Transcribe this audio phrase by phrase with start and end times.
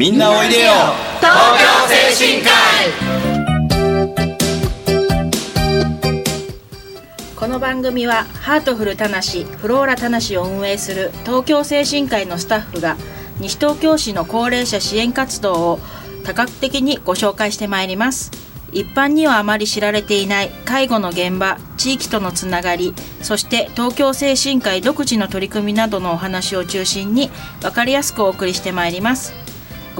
[0.00, 0.70] みんなおいでよ。
[1.18, 1.28] 東
[1.60, 2.88] 京精神科医。
[7.36, 12.96] この番組はハートフルたなしフローラたなしを運営する東京精神科医のスタッフが
[13.40, 15.78] 西東京市の高齢者支援活動を
[16.24, 18.30] 多角的にご紹介してまいります。
[18.72, 27.30] 一般にはあまり知られていない介護の現場地域とのつながりそして東京精神科医独自の取り組みなどのお話を中心に
[27.60, 29.39] 分かりやすくお送りしてまいります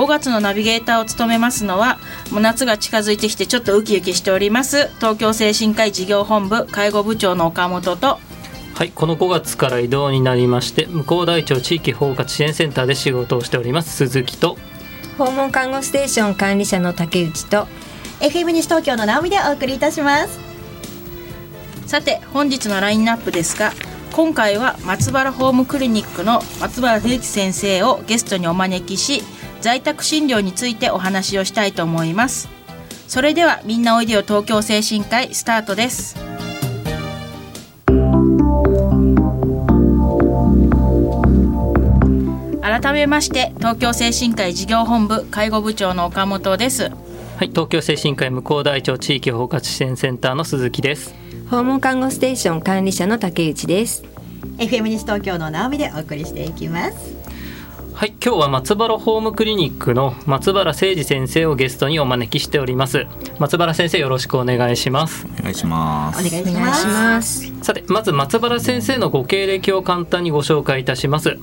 [0.00, 1.98] 5月のナビゲーターを務めますのは
[2.30, 8.18] もう夏が近づいてきてちょっとウキウキしております東京精神科医事業本部介護部長の岡本と
[8.74, 14.56] はいこの5月から異動になりまして向こう大町地域包括支援センターで仕事をしております鈴木と
[15.18, 17.66] 訪問看護ステーション管理者の竹内と
[18.20, 20.38] FM 西東京の直美でお送りいたします。
[21.86, 23.72] さて本日のラインナップですが
[24.12, 29.22] 今回は松原ホームクリニックの松原秀樹先生をゲストにお招きし
[29.60, 32.48] 在宅診療についてお話をしたいと思います。
[33.06, 36.16] それではみんなおいでよ東京精神科医スタートです。
[42.62, 46.84] 改めまして東京精神科医事業本部介護部長の岡本です。
[46.84, 51.14] はい東京精神科医向こう大町地域包括支援センターの鈴木です。
[51.50, 54.04] 訪問看護ステーション管理者の竹内です。
[54.58, 57.19] FM 西東京の直美でお送りしていきます
[58.00, 63.06] はい今日は松原ホームクリニックの松原誠二先生をゲストにお招きしております。
[63.38, 65.26] 松原先生よろしくお願いします。
[65.38, 66.26] お願いします。
[66.26, 67.52] お願いします。
[67.62, 71.36] さてまず松原先生のご経歴を簡単にご紹介いたします。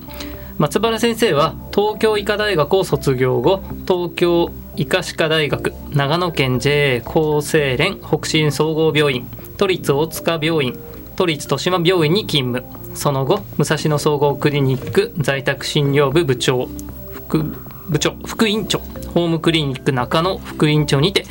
[0.56, 10.76] 松原先生は東京医科大学を卒業後東京医科歯科大学長野県 JA 厚生連北進総合病院都立大塚病院
[11.14, 16.68] 都立豊島病院に勤務その後武蔵野総合クリニック在宅診療部部長
[17.12, 17.42] 副
[17.88, 18.80] 部長副院長
[19.14, 21.24] ホームクリニック中野副院長にて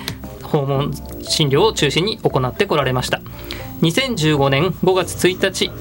[0.43, 3.21] 訪問診療を中心に行ってこられました。
[3.81, 5.71] 2015年5月1日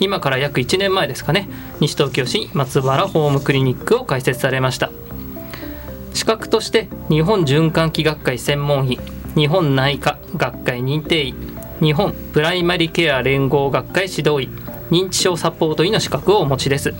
[0.00, 1.48] 今から約1年前ですかね
[1.80, 4.90] 西東京市松原ホームクリニックを開設されました。
[6.14, 8.98] 資格として日本循環器学会専門医
[9.34, 11.34] 日本内科学会認定医
[11.80, 16.94] 日本プライマリケア連合学会指導医認知症サポート医の資格をお持ちです。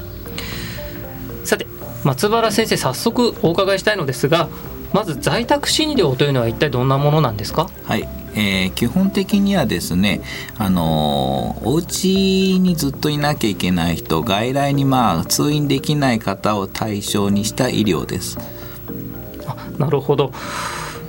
[1.45, 1.67] さて
[2.05, 4.49] 松原先生早速お伺いしたいのですが
[4.93, 7.69] まず在宅診療というのは一体どんなものなんですか？
[7.85, 8.09] はい。
[8.35, 10.23] えー、基本的にはですね、
[10.57, 18.39] あのー、お家にずっといなきゃいけない人外来にまあ通院できない方を対象にした医療です。
[19.47, 20.33] あなるほど、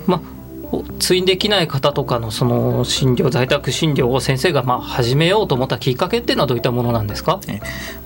[0.06, 0.22] ま
[1.00, 7.40] 通院できない方とかのその診療在宅診療を先生がまあ始めようと思ったきっかけっていうのはどういったものなんですか？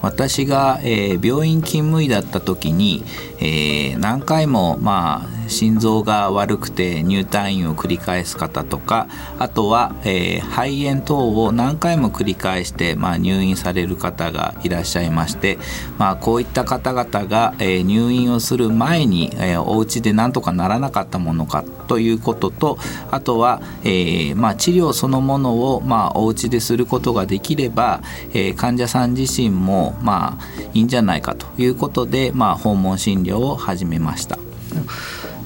[0.02, 3.04] 私が、えー、病院勤務医だった時に、
[3.40, 9.08] えー、何回もまあ心臓が悪くて入退院を繰り返す方とか
[9.40, 15.58] あとは、えー、肺炎等を何回も繰り返して、まあ、入院される方がいらっしゃいまして、
[15.98, 22.78] まあ、こういった方々が、えー、入院をする前に、えー、お家で何とかならなかったものかということと
[23.12, 28.02] あとは、えまあ、治療そのものを、まあ、お家ですることができれば、
[28.34, 34.38] え、患者さん自身も、まあ、いいんじゃないかということで、まあ、訪問診療を始めました。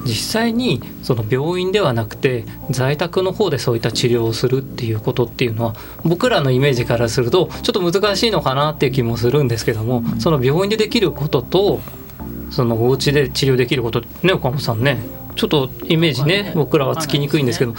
[0.04, 5.74] 実際にその病院ではなくて在宅の方でそういった治療をするっていうことっていうのは
[6.04, 11.80] 僕らのイメージからするとちょっと難しいのかなっていう気もするんですけどもその病院でできることと
[12.50, 14.98] そのお家で治療できることね岡本さんね。
[15.34, 17.74] ちょっとイメージね僕らはつきにくいんですけど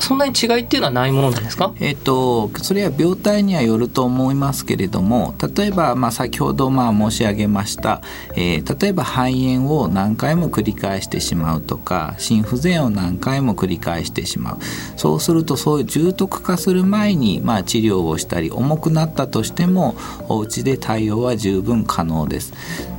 [0.00, 8.00] そんなに違いっていうのはないものなんですか、えーと、それは病態にはよると思いますけれども例えば、まあ、先ほどまあ申し上げました、
[8.36, 14.58] えー、例えば肺炎を何回も繰り返してしまうとか心不全を何回も繰り返してしまう。
[14.96, 19.96] そうするとそういう重篤化する前に、まあ、治療をしたり重くなったとしても
[20.28, 22.52] お家で対応は十分可能です。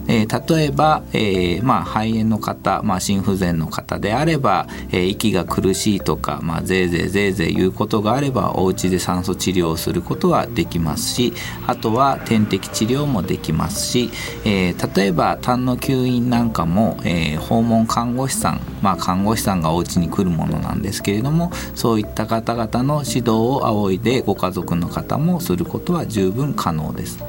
[0.07, 11.33] えー、例えば、えーまあ、肺炎の方、まあ、心不全の方であれば、えー、息が苦しいとか、まあ、ぜいぜいぜいぜい言うことがあればお家で酸素治療をすることはできますし
[11.67, 14.09] あとは点滴治療もできますし、
[14.45, 27.19] えー、例えば痰の吸引なんかも、えー、訪問看護師さん、まあ、看護師さんがお家に来るものなんですけれどもそういった方々の指導を仰いでご家族の方もすることは十分可能です。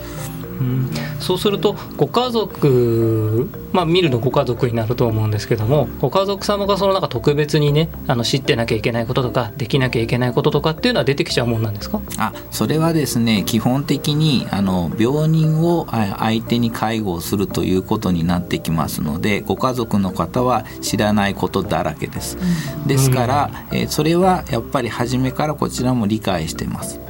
[0.60, 12.00] うんそうするとご家族まあ見るのご家族になると思うんですけどもご家族様がそのなんか特別にねあの知ってなきゃいけないこととかできなきゃいけないこととかっていうのは出てきちゃうもんなんですか？
[12.18, 22.38] あそれはですね基本的にあの病人をあ相手に介護をするということになってきますのでご家族の方は知らないことだらけです。
[22.86, 27.00] ですから、えーそれはやっぱり初めからこちらも理解してます。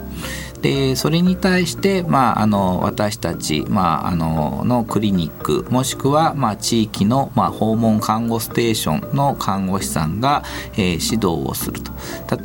[0.66, 10.42] でそれに対して、まあ、あの私たち、まあ、あののクリニックもしくは、まあ、地域の、まあ、訪問看護ステーションの看護師さんが、
[10.72, 11.92] えー指導をすると。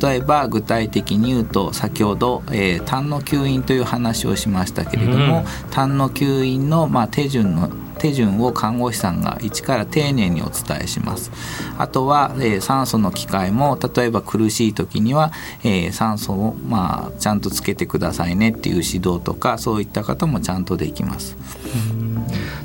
[0.06, 5.70] 例えば具体的に言うと先ほど、えー痰の吸引という話をしましたけれども、うん。
[5.70, 7.70] 痰の吸引の、まあ、手順の
[8.02, 11.30] 手順を看護師さんが一から丁寧にお伝えします。
[11.78, 15.30] あとは、えー酸素の機械も例えば苦しい時には、
[15.62, 21.36] えー酸素を、まあ、ちゃんとつけてくださいねっていう指導とかそういった方もちゃんとできます。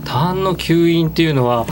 [0.04, 1.68] 痰の吸引っていうのは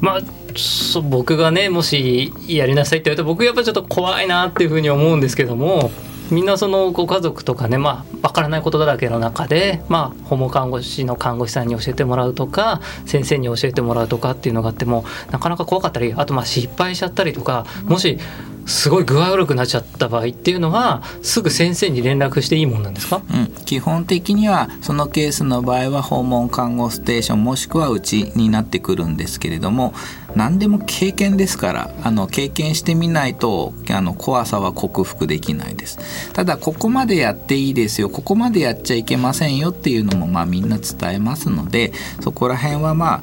[0.00, 0.20] まあ
[0.56, 5.90] そ僕がねもしやりなさいって言われたら僕やっぱちょっと怖いなっていうふうに思うんですけども
[6.30, 18.18] みんなそのご家族とかねまあわからないことだらけの中でまあ訪問看護師の看護師さんに教えてもらうとか先生に教えてもらうとかっていうのがあってもなかなか怖かったりあとまあ失敗しちゃったりとかもし
[18.66, 23.20] すごい具合悪くなっちゃった場合っていうのはすぐ先生に連絡していいもんなんですか？
[23.30, 29.92] うん、基本的にはそのケースの場合は訪問看護ステーションもしくはうちになってくるんですけれども
[30.34, 43.22] 何でも経験ですからあの経験してみないとあの怖さは克服できないですただここまでやっていいですよここまでやっちゃいけませんよっていうのもまあみんな伝えますのでそこら辺はま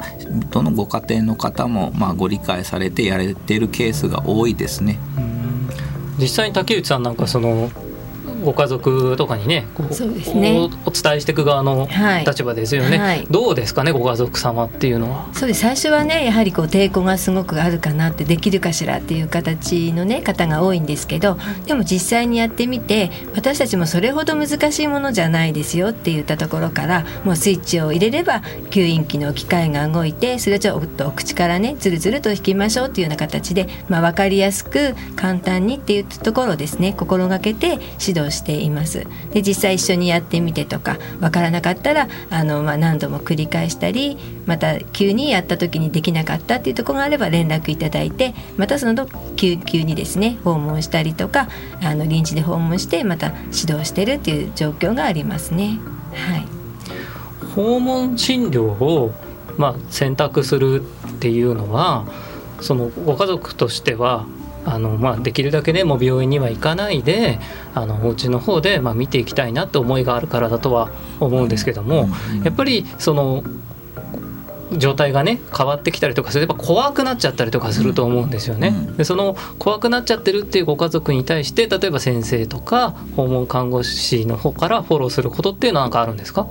[0.50, 4.98] どのご家庭の方もまあご理解されてやれてるケースが多いですね。
[6.18, 7.70] 実際に竹内さんなんかその
[8.42, 10.58] ご家族とかにねこそうですね。
[10.58, 12.24] おお伝えしていく側のはい。
[12.24, 13.26] 立場ですよね、はい。
[13.30, 15.28] どうですかねご家族様っていうのは？
[15.32, 15.60] そうです。
[15.60, 28.40] 最初はねやはりこう抵抗がすごくあるかなってできるかしらっていう形のね方が多いんですけどでも実際にやってみて私たちもそれほど難しいものじゃないですよって言ったところからもうスイッチを入れれば
[28.70, 39.06] 吸引機の機械が動いてそれをちょっとお口からねずるずると引きましょうっていうような形で、まあ、分かりやすく簡単にっていうところをですね心がけて指導しています。
[39.32, 49.06] で実際一緒にやってみてとか分からなかったらあの、まあ、何度も繰り返したりまた急にやった時にできなかったっていうとこがあれば連絡いただいてまたその
[49.36, 51.48] 救急にですね訪問したりとか
[51.82, 55.78] あの臨時で訪問してまた指導してるっていう状況がありますね。
[56.14, 56.62] はい
[57.54, 59.12] 訪問診療を、
[59.58, 62.06] まあ、選択するっていうのは
[62.60, 64.26] そのご家族としては
[64.64, 67.38] あの、まあ、できるだけねもう病院には行かないで
[67.74, 72.08] あのお家の方で、まあ、見ていきたいなって思いがあるからだとは思うんですけども、
[72.44, 73.42] やっぱりその
[74.76, 78.68] 状態がね変わってきたりとかすれば怖くなっちゃったりとかすると思うんですよね。
[78.68, 86.46] うんでその怖くなっちゃってるっていうご家族に対して例えば先生とか訪問看護師の方からフォローすることっていうのは何かあるんですか？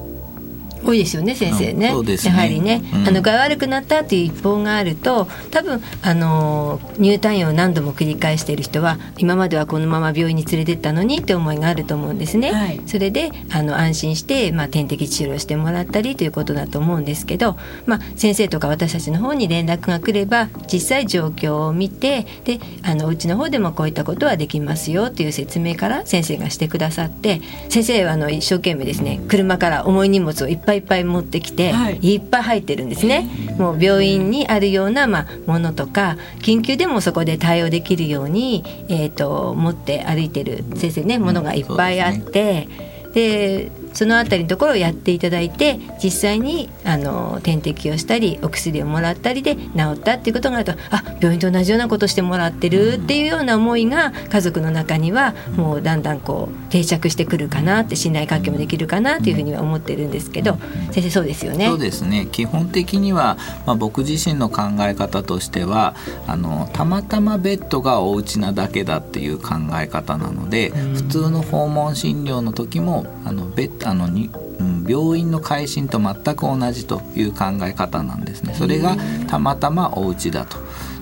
[0.84, 2.18] 多いですよね先生ね,、ね。
[2.24, 3.08] やはりね、うん。
[3.08, 12.82] あの具合悪くなったっていう一報があると多分あの入退院を何度も繰り返している人は今まではこのまま病院に連れてったのにって思いがあると思うんですね、はい。
[12.88, 33.28] それであの安心して、まあ、点滴治療してもらったりということだと思うんですけど、まあ、先生とか私たちの方に連絡が来れば実際状況を見てであのうちの方でもこういったことはできますよっていう説明から先生がしてくださって先生はあの一生懸命ですね車から重い荷物をいっぱいいっぱい持ってきて、はいい、っぱい入ってるんですね。
[33.58, 42.68] もう病院にあるような、まあ、ものとか緊急でもそこで対応できるように、えー、と持って歩いてる先生ねものがいっぱいあって。
[43.14, 49.62] でそのあたりのところをやっていただいて実際にあの点滴をしたりお薬をもらったりで治
[49.96, 60.58] ったっていうことがあるとあ病院と同じようなことしてもらってるっていうような思いが家族の中にはもうだんだんこう定着してくるかなって信頼関係もできるかなっていうふうには思ってるんですけど
[60.92, 61.68] 先生そうですよね。
[61.68, 65.96] そうですね基本的には、まあ、僕自身の考え方としては
[66.28, 78.54] あのたまたまベッドがお家なだけだっていう考え方なので、普通の訪問診療の時もあのベッあのに、うん、病院の回診と全く同じという考え方なんですね。
[78.54, 78.96] それが
[79.28, 80.58] たまたまお家だと。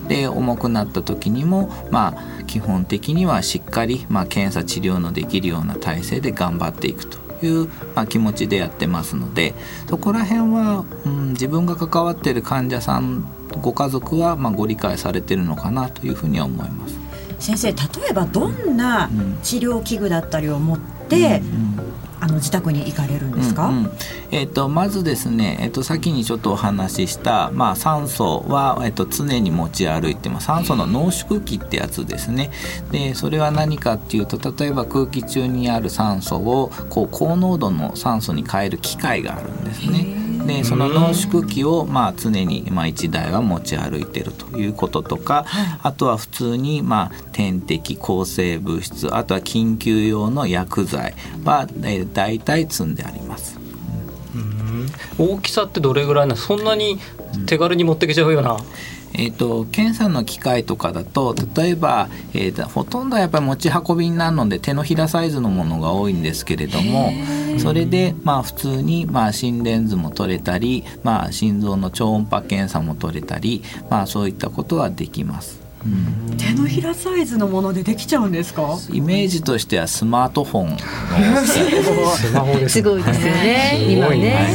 [0.08, 9.54] で重くなった時にもまあ基本的にはしっかり、まあ、検査治療のできるような体制で頑張っていくという、まあ、気持ちでやってますので
[9.88, 13.24] そこら辺は、うん、自分が関わっている患者さん
[13.60, 16.98] ご家族は、まあ、ご理解されてるのかなというふうには思います。
[17.38, 17.76] 先生例
[18.10, 19.10] えばどんな
[19.42, 21.42] 治療器具だったりを持って、
[22.20, 23.92] あの自宅に行かれるんですか、うんうん、
[24.30, 32.50] えーと、まずですね、えーと、先にちょっとお話しした、まあ、酸素は、えーと、常に持ち歩いて、まあ、酸素の濃縮器ってやつですね。
[32.90, 40.19] でそれは何かっていうと例えば空気中にある酸素をこう高濃度の酸素に変える機械があるんですね。
[40.50, 45.46] でその濃縮器をまあ常にまあ1台は持ち歩いてるということとか、
[45.82, 51.14] あとは普通にまあ点滴抗生物質あとは緊急用の薬剤
[51.44, 53.58] は、えー、大体積んであります。
[55.18, 56.98] 大きさってどれぐらいなそんなに
[57.46, 58.56] 手軽に持ってきちゃうような、
[59.14, 67.12] えーと、検査の機械とかだと例えば、えー、ほとんどやっぱり持ち運びになるので手のひらサイズのものが多いんですけれども
[67.58, 75.60] それでまあ普通にまあ心電図も取れたり、まあ、心臓の超音波検査も取れたり、まあ、そういったことはできます。
[75.82, 78.76] うん、手のひらサイズのものでできちゃうんですか？
[78.92, 80.76] イメージとしてはスマートフォン
[81.46, 83.86] スマホですすごいですよね。
[83.88, 84.46] 今ね、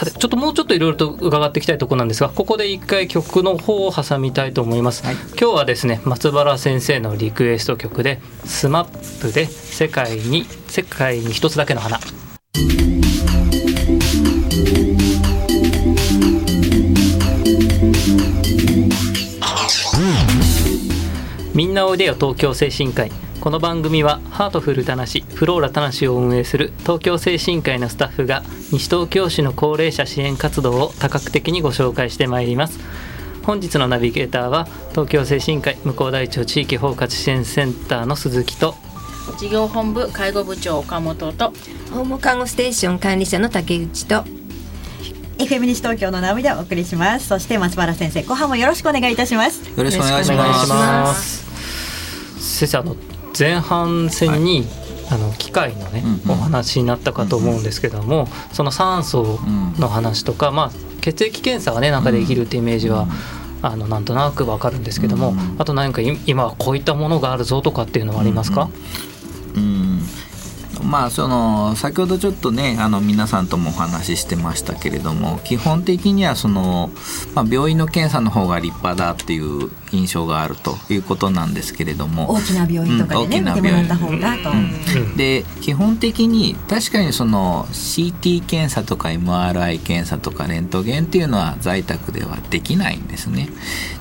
[0.00, 12.00] さてちょっともうちょっといろいろと伺っていきたいところなんですがここで一回曲の方を挟みたいと思います、はい、今日はですね松原先生のリクエスト曲で SMAP で世界に世界に一つだけの花
[21.70, 23.12] んなおいでよ東京精神科医。
[23.40, 32.80] この番組はハートフルたなしフローラたなしを運営する東京精神科医のスタッフが西東京市の高齢者支援活動を多角的にご紹介してまいります。
[33.44, 38.74] 本日のナビゲーターは東京精神科医向こう大町地域包括支援センターの鈴木と
[39.38, 41.52] 事業本部介護部長岡本と
[41.92, 44.24] 訪問看護ステーション管理者の竹内と
[45.38, 47.28] FM 西東京のナビでお送りします。
[47.28, 49.70] そして松原先生後半もよろしくお願いいたします。
[49.70, 51.49] よろしくお願いします
[52.40, 52.96] 先生あの
[53.38, 54.64] 前半戦に、
[55.08, 59.38] はい、あの機械のね、うんうん、お話になったかと思うんですけども、その酸素
[59.78, 60.70] の話とか、まあ、
[61.00, 63.06] 血液検査がねなんかできるってイメージは、
[63.62, 68.70] あのなんとなくわかるんですけども、あと何か今はこういったものがあるぞとかっていうのはありますか、
[69.54, 70.00] うん、うん。
[70.82, 76.90] まあその先ほどちょっとねあの皆さんともお話ししてましたけれども基本的にはその、
[77.34, 84.50] まあ、病院の検査の方が立派だっていう印象があるということなんですけれども大きな病院とかでね、うん、見てもらった方がと。
[84.50, 93.48] うん、で基本的に確かにその CT 検査とか MRI 検査とかレントゲンっていうのは在宅ではできないんですね。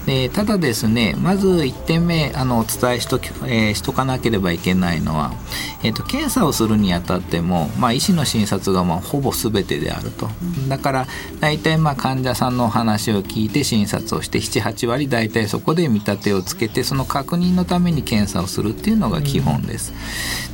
[0.06, 5.34] でただですねまず1点目あのお伝えしと,、えー、しとかなければいけないのは、
[5.84, 10.30] えーと、検査をするにあたっても、まあ、医師の診察がまあほぼ全てであると
[10.68, 11.08] だから
[11.40, 19.94] 大体まあ患者さんのお話を聞いて診察をして78割大体そこで見立てをつけてその確認のために検査をするっていうのが基本です。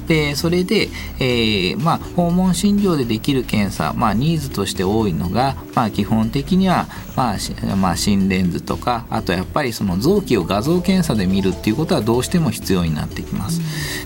[0.08, 0.89] でそれで、
[1.20, 13.62] えー、まあ、訪問診療でできる検査、まあ、ニーズとして多いのが、まあ、基本的には、まあまあ、心電図とかあとやっぱりその臓器を画像検査で見るっていうことはどうしても必要になってきます。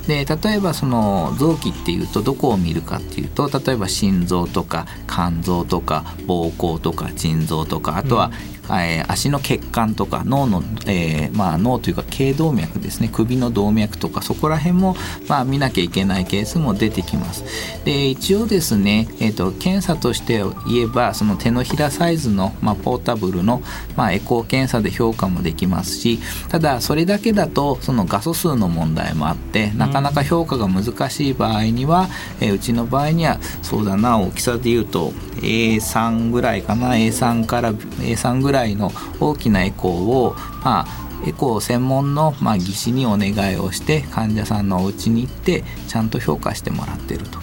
[0.07, 8.31] で例えばその臓器っていうとどこを見るかっていうと例えば心臓とか肝臓とか膀胱とか腎臓とかあとは
[8.71, 13.09] えー、足の血管とか脳の、えー、まあ、脳というか頸動脈ですね。
[13.11, 14.95] 首の動脈とかそこら辺も、
[15.27, 17.43] まあ、見なきゃいけないケースも出てきます。
[17.85, 23.61] で一応ですね、えーと、検査として言えばその手のひらサイズの、まあ、ポータブルの、
[23.95, 32.07] まあ、エコー検査で評価もできますしただそれだけだとその画素数の問題もあってなかなか評価が難しい場合には、
[32.39, 35.11] えー、うちの場合にはそうだな大きさで言うと
[35.41, 36.93] A3 ぐらいかな。
[36.93, 47.39] A3 から A3 ぐらいの大きなエコーをまあエコー専門の、まあ、技師にお願いをして患者さんのお家に行ってちゃんと評価してもらってると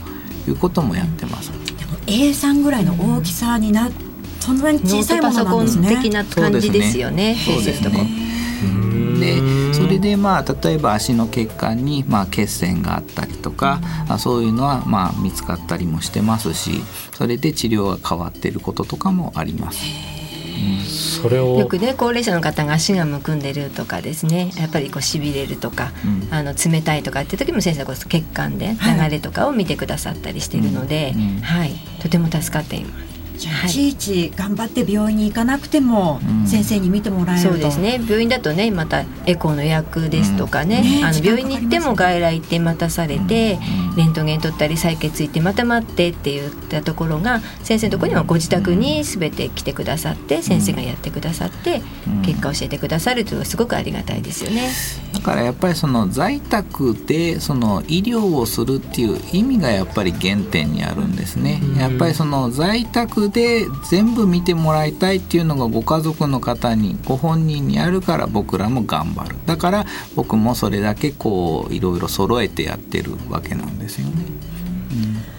[0.48, 1.50] いうこともやってます。
[1.76, 3.90] でも A3 ぐらいの大きさにな、
[4.40, 5.88] そんなに小さいものなんですね。
[5.88, 7.36] 的な感じですよね。
[7.44, 8.26] そうですね。
[9.20, 13.80] でそれでまあ例えば足の血管にまあ血栓があったりとか、
[14.10, 16.82] うん、そういうのはまあ見つかったりもしてますし
[17.14, 19.84] それで治療が変わっていることとかもあります。
[20.86, 24.52] それをよくね高齢者の方が足がむくんでるとかですね。
[24.56, 33.15] やっぱりこうしびれるとか、うん、あの冷たいとかって時も先生は血管で流れとかを見てくださったりしているので、はい、はい、とても助かっています。
[33.36, 38.00] じゃあいちいち頑張って病院に行かなくても先生に見てもらえると、そうですね。
[38.02, 41.00] 病院だとねまたエコーの予約ですとかね,、うん。
[41.00, 43.58] ねあの病院に行っても外来行って待たされて、
[43.96, 52.22] レントゲン取ったり採血行ってまた待ってって言ったところが先生のところにはご自宅に全て来てくださって先生がやってくださってうん。
[52.22, 54.70] 結果を教えてくださるというのはすごくありがたいですよね。
[55.12, 61.60] だからやっぱりその在宅でその医療をするっていう意味がやっぱり原点にあるんですね。
[61.78, 69.36] やっぱりその在宅で全部見てもらいたいっていうのがご家族の方にご本人にあるから僕らも頑張る。
[69.46, 74.24] だから僕もそれだけこういろいろ揃えてやってるわけなんですよね。
[74.92, 75.35] うん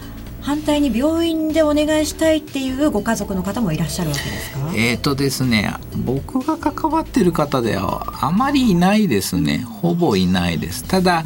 [0.48, 4.72] 反対に病院でお願いしたいっていうご家族の方もいらっしゃるわけですか？
[4.74, 5.74] えーとですね、
[6.06, 9.58] 僕が関わってる方ではあまりいないですね。
[9.58, 10.84] ほぼいないです。
[10.84, 11.22] ただ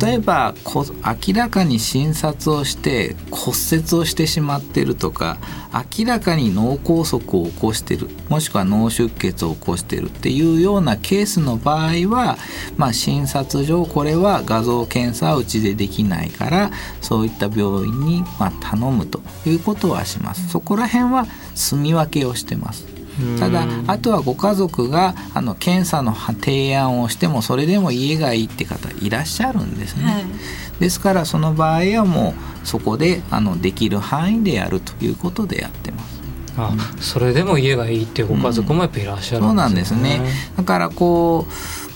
[0.00, 0.84] 例えばこ
[1.26, 5.38] 明らかに診察をして骨折をしてしまってるとか
[5.96, 12.36] 明らかに脳梗塞を起こしてるもしくは脳出血を起こしてるっていうようなケースの場合は、
[12.76, 20.48] まあ、診察上これは画像検査はうちでできないからそういった病院にまあ頼むということはします。
[20.48, 22.86] そこら辺は住み分けをしてます。
[23.38, 30.24] ただあとはご家族があの検査の提案をしてもそれでも家がいいって方いらっしゃるんですね、はい。
[30.80, 36.14] ですからその場合はもうそこであのできる範囲でやるということでやってます。
[36.56, 40.20] あそれでも家がいいっていうご家族もやっぱいらっしゃるそうなんですね。
[40.56, 41.46] だからこ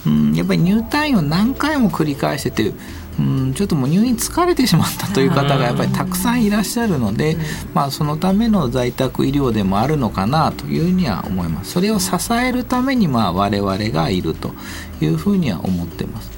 [0.06, 2.72] う、うん、やっぱり入退院を何回も繰り返してて
[3.18, 7.36] うん、ちょっともう入院疲れてしまったという方がやっぱりたくさんいらっしゃるので、
[7.74, 11.72] まあ、そのための在宅医療でもあるのかなというふうには思います。
[11.72, 14.52] それを支えるためにまあ我々がいると
[15.00, 16.30] いうふうには思ってます。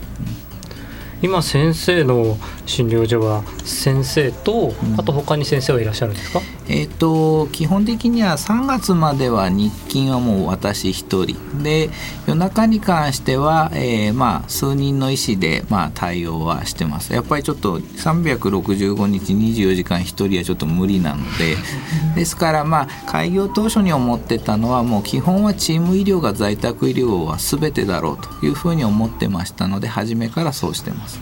[1.22, 6.40] 今先生の診療所は先生と、あと他に先生はいらっしゃるんですか？
[6.68, 11.62] えー、と基本的には3月までは日勤はもう私一人。
[11.62, 11.90] で
[12.26, 17.12] 夜中に関しては、えーまあ、数人の医師で、まあ、対応はしてます。
[17.12, 21.56] やっぱりちょっと365日24時間一人はちょっと無理なので。
[22.14, 31.20] ですからまあ開業当初に思ってたのはもう基本はチーム医療が在宅医療は全てだろうというふうに思ってましたので初めからそうしてます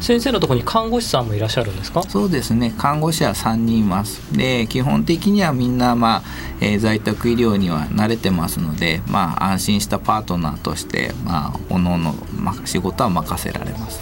[0.00, 2.02] 先生のところに看護師さんもいらっしゃるんですか？
[2.04, 2.74] そうですね。
[2.78, 4.20] 看護師は3人います。
[4.36, 6.22] で基本的にはみんな、まあ
[6.60, 14.00] えー在宅医療には慣れてますので、まあ、安心したパートナーとして、まあ、おのおの、まあ、仕事は任せられます。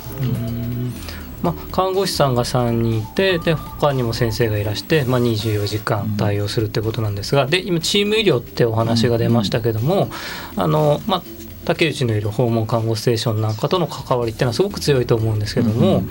[1.40, 10.10] まあ、看護師さんが3人いてで他にも先生がいらして、まあ、24時間対応するってことなんですがで今チーム医療ってお話が出ましたけども、
[10.56, 11.22] あのまあ
[11.68, 16.02] 竹内のいる訪問看護ステーションなんかとの関わりっていうのはすごく強いと思うんですけども、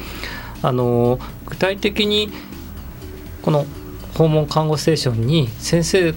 [0.62, 1.18] あの
[1.48, 2.30] 具体的に
[3.42, 3.66] この
[4.16, 6.14] 訪問看護ステーションに先生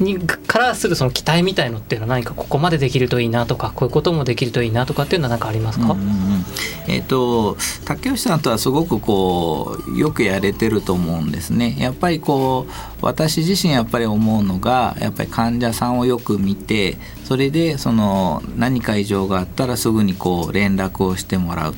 [0.00, 6.44] にからするその期待みたいのっていうのは何かここまでできるといいなとかこういうこともできるといいなとかっていうのは何かありますか、うんうん
[6.88, 11.76] えっ、と竹内さんとはすごくこうよくやれてると思うんですね。
[11.78, 21.74] やっぱりこう私自身やっぱり思うのがやっぱり患者さんをよく見てそれでその何か異常があったらすぐにこう連絡をしてもらう。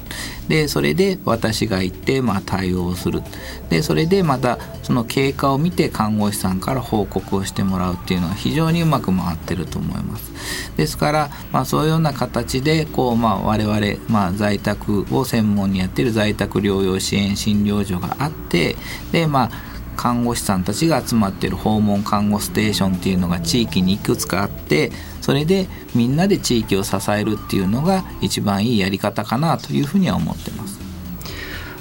[0.48, 3.22] でそれで私が行ってまあ対応する。
[3.68, 10.32] でそれでまたその経過を見て看護師さんから報告をしてもらうっていうのは非常にうまく回ってると思います
[10.76, 18.74] ですから、まあ、そういうような形でこう、まあ、我々、まあ、在宅を専門にやってる在宅療養支援診療所があって
[19.12, 19.50] でまあ
[19.96, 30.80] 看護師さんたちが集まってる訪問看護ステーションっていうのが地域にいくつかあってそれでみんなで地域を支えるっていうのが一番いいやり方かなというふうには思ってます。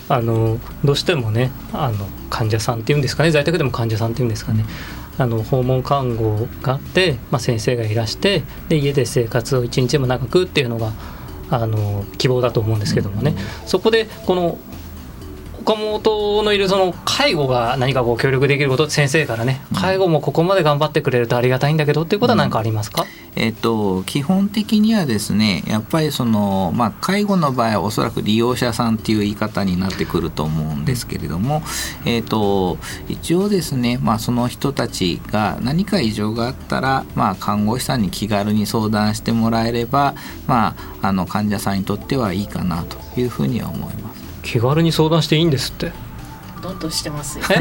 [0.09, 4.65] あのどうしてもねあの患者さんっていうんですかね在宅でも患者さんっていうんですかね、
[5.19, 10.93] あの訪問看護があって、まあ、先生がいらしてで家で生活を一日も長くっていうのが
[11.49, 14.57] あの希望だと思うんですけどもね、そこでこの
[15.69, 23.05] 岡本のいるその介護が何かこう協力できること先生からね介護もここまで頑張ってくれるとありがたいんだけどっていうことは何かありますか、
[23.35, 31.61] えっと、基本的にはですねやっぱりその、まあ、介護の場合はおそらく利用者さんっていう言い方になってくると思うんですけれども、
[32.03, 40.15] えっと、一応ですね、まあ、その人たちが何か異常があったら、まあ、看護師さんに気軽に相談してもらえれば、
[40.47, 44.28] まあ、あの患者さんにとってはいいかなというふうには思います。
[44.43, 46.08] 気軽に相談していいんですって。
[46.61, 47.45] どんどんしてますよ。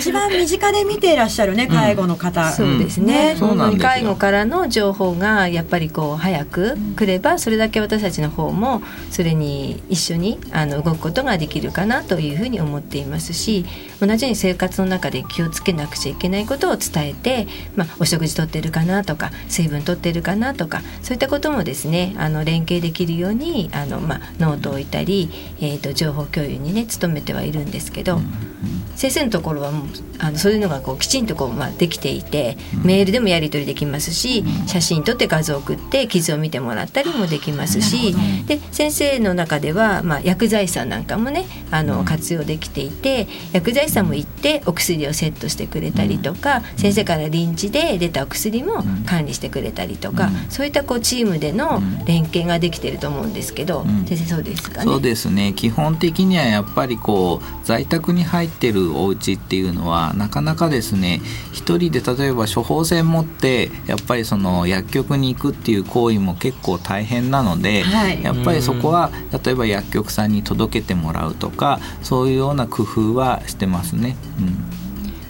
[0.00, 13.64] 一番身近で見ていらっしゃるね介護の方、そうですね、そうなん介護からの情報がやっぱりこう早く来ればそれだけ私たちの方もそれに一緒にあの動くことができるかなというふうに思っていますし
[14.00, 17.46] 同じように生活の中で気をつけなくちゃいけないことを伝えて、
[17.76, 28.20] まあ、お食事とってるかなとか水分とってるかなとかそういったこともですねあの連携できるようにあの、まあ、ノートを置いたり、えー、と情報共有にね努めてはいるんですけど、
[28.96, 38.14] 先生のところはもうあのそういうのがこうきちんとこう、まあ、できていて、メールでもやり取りできますし、写真撮って画像送って傷を見てもらったりもできますし、
[38.46, 54.04] で先生の中では、まあ、薬剤師さんなんかもねあの活用できていて薬剤師さんも行ってお薬をセットしてくれたりとか、先生から臨時で出たお薬も管理してくれたりとか、そういったこうチームでの連携ができてると思うんですけど、ん。
[54.04, 54.84] 先生そうですかね？
[54.84, 61.20] そうですね基本的にはやっぱりこう在宅に入ってるお家っていうのはなかなかですね
[61.52, 69.10] 一人で例えば処方箋持ってやっぱりその薬局に行くっていう行為も結構大変なので、はいやっぱりそこは
[69.44, 74.16] 例えば薬局さんに届けてもらうとかそういうような工夫はしてますね。
[74.38, 74.79] うん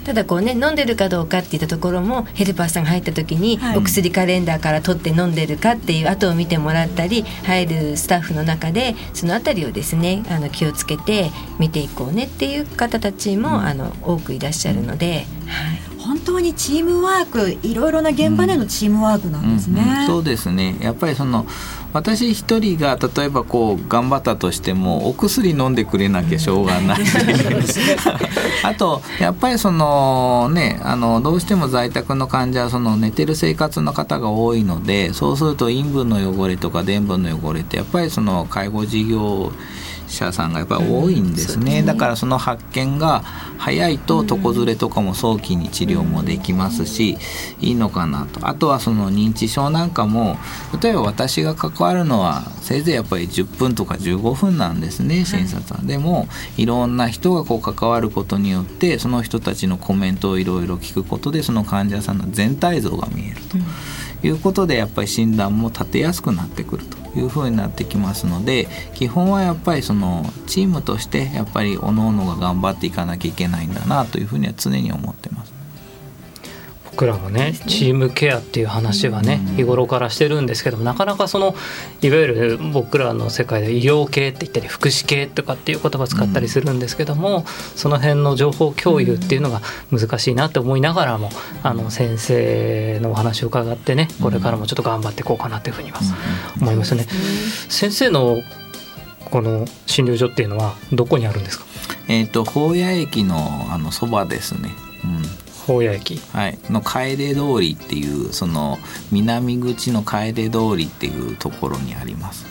[0.05, 3.77] ただこうね飲んでるかどうかっていったところもヘルパーさんが入った時に、はい。
[3.77, 20.07] お薬カレンダーから取って飲んでるかっていう後を見てもらったり入るスタッフの中でそのあたりをですねあの気をつけて見ていこうねっていう方たちも、あの多くいらっしゃるので、はい、本当にチームワークいろいろな現場でのチームワークなんですね、うんうん。
[20.07, 20.77] そうですね。
[20.81, 21.45] やっぱりその
[21.93, 26.99] 私一人が例えばこう頑張ったとしてもお薬飲んでくれなきゃしょうがない、
[28.63, 39.51] あとやっぱりそのねあのどうしても在宅の患者はその寝てる生活の方が多いのでそうすると陰部の汚れとか伝部の汚れってやっぱりその介護事業
[40.11, 43.23] 者さんがやっぱり多いんですね,、だからその発見が
[43.57, 47.17] 早いと床ずれとかも早期に治療もできますし、
[47.59, 48.47] いいのかなと。
[48.47, 50.37] あとはその認知症なんかも
[50.81, 55.81] 例えば私が関わるのはせいぜいやっぱり10分とか15分なんですね診察は。
[55.83, 63.57] でもいろんな人がこう関わることによってその人たちのコメントをいろいろ聞くことでその患者さんの全体像が見えると。
[64.23, 75.50] いうことでやっぱり診断も立てやすくなってくるというふうになってきますので基本はやっぱりそのチームとしてやっぱり各々が頑張っていかなきゃいけないんだなというふうには常に思ってます。
[77.01, 81.55] 僕らもねチームケアっていう話はね日頃からしてるんですけどもなかなかその
[82.03, 87.43] いわゆる僕らの世界で医療系って言ったり福祉系とかっていう言葉を使ったりするんですけども
[87.75, 89.61] その辺の情報共有っていうのが
[89.91, 91.31] 難しいなって思いながらも
[91.63, 95.99] あの先生のお話を伺ってねこれからもちょっと頑張っていこうかなっていうふうには
[96.61, 97.07] 思いますね。
[97.67, 98.43] 先生の
[99.31, 101.65] この診療所っていうのはどこにあるんですか？
[102.09, 103.37] えっ、と宝谷駅の
[103.71, 104.69] あのそばですね。
[105.71, 106.19] うん宝谷駅。
[106.33, 108.77] はい、の楓通りっていうその
[109.11, 112.45] 南口の楓通りっていうところにあります。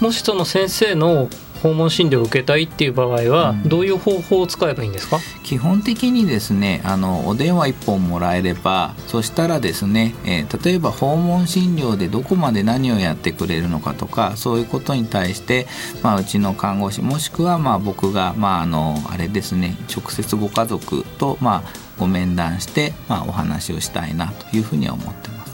[0.00, 1.28] もしその先生の
[1.62, 3.68] 訪問診療を受けたいっていう場合はうん。
[3.68, 15.66] どういう方法を使えばいいんですか、基本的にですねあのお電話1本もらえればそしたらですね、えー例えば訪問診療でどこまで何をやってくれるのかとかそういうことに対して、
[16.02, 25.52] まあ、うちの看護師もしくはまあ僕が、まあ、あのあれですね直接ご家族と、まあ、ご面談して、まあ、お話をしたいなというふうには思ってます。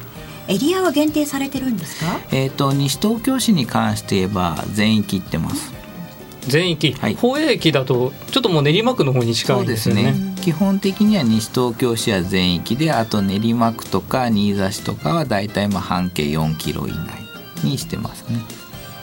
[0.49, 2.21] エリアは限定されてるんですか？
[2.31, 5.73] えー、と西東京市に関して言えば全域行ってます。
[6.47, 7.17] 全域、はい。
[7.17, 10.15] 宝谷駅だとちょっともう練馬区の方に近いんですよね。
[10.43, 16.99] 基本的には西東京市は全域であと練馬区とか新座市とかはだいたいまあ半径4キロ以内
[17.65, 18.41] にしてますね。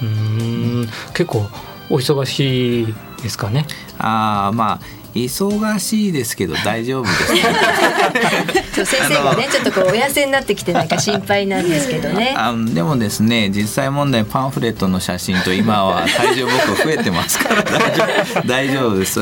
[0.01, 0.87] うーん。
[1.13, 1.45] 結構
[1.89, 3.67] お忙しいですかね？
[3.99, 12.33] ああまあ忙しいですけど大丈夫です そう先生がねちょっとこうお痩せになってきてなんか心配なんですけどね。
[12.37, 18.03] あでもですね実際問題パンフレットの写真と今は体重僕増えてますから大丈
[18.39, 19.21] 夫 大丈夫です。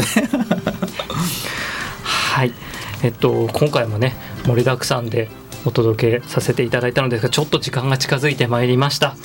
[2.03, 2.53] はい。
[3.03, 5.29] えっと今回もね盛りだくさんで
[5.65, 9.15] お届けさせていただいたのですがちょっと時間が近づいてまいりました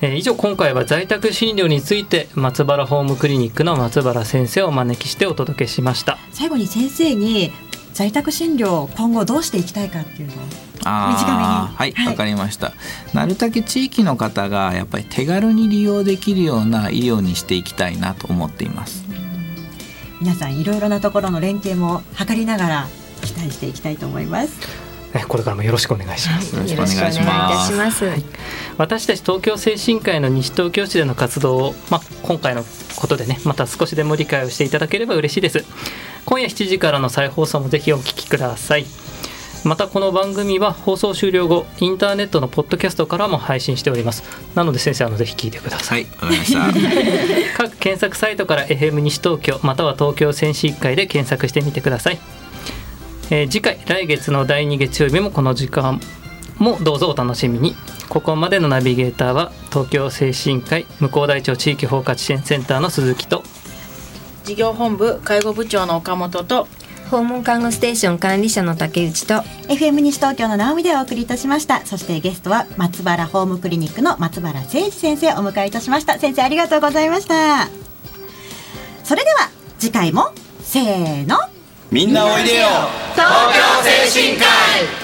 [0.00, 6.18] えー以上今回は在宅診療について松原ホームクリニックの松原先生をお招きしてお届けしました。
[6.32, 7.52] 最後に先生に
[7.92, 11.42] 在宅診療今後どうしていきたいかっていうのを短めに。
[11.76, 12.06] はいはい。
[12.08, 12.72] わ、かりました。
[13.12, 19.04] なるだけ地域の方がやっぱり手軽に利用できるような医療にしていきたいなと思っています。
[20.20, 22.88] 皆さんいろいろなところの連携も図りながら
[23.22, 24.83] 期待していきたいと思います
[25.22, 26.54] これからもよろしくお願いします。
[26.54, 28.04] よろしくお願いいいたします。
[28.76, 32.64] 私たち東京精神科医の西東京市での活動を、まあ、今回の
[32.96, 35.64] ことでねまた少しでも理解をしていただければ嬉しいです。
[36.24, 38.86] 今夜7時からの再放送もぜひお聞きください。
[39.64, 44.22] またこの番組は放送終了後インターネットのポッドキャストからも配信しております。
[44.54, 46.06] なので先生あのぜひ聞いてください。
[46.18, 46.36] はい。
[47.56, 52.18] 各検索サイトから FM 西東京または東京先進会で検索してみてください、
[53.30, 56.00] えー次回来月の第2月曜日もこの時間
[56.58, 57.74] もどうぞお楽しみに。
[58.08, 63.42] ここまでのナビゲーターは東京精神科医向こう大町地域包括支援センターの鈴木と
[64.44, 66.68] 事業本部介護部長の岡本と
[67.10, 69.34] 訪問看護ステーション管理者の竹内と
[69.68, 71.84] FM 西東京の直美でお送りいたしました。
[71.86, 76.18] そしてゲストは松原ホームクリニックの松原誠二先生をお迎えいたしました。
[76.18, 77.68] 先生ありがとうございました。
[79.02, 81.36] それでは次回もせーの
[81.94, 82.66] みんなおいでよ。
[83.14, 85.03] 東京精神科医